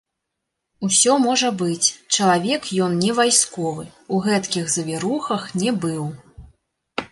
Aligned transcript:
Усё 0.87 1.11
можа 1.25 1.49
быць, 1.61 1.87
чалавек 2.15 2.61
ён 2.87 2.97
не 3.03 3.11
вайсковы, 3.21 3.85
у 4.17 4.25
гэткіх 4.31 4.65
завірухах 4.79 5.47
не 5.61 5.71
быў. 5.85 6.03